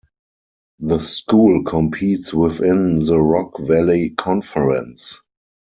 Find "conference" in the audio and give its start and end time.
4.09-5.19